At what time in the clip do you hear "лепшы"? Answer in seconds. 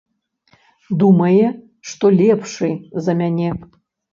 2.21-2.73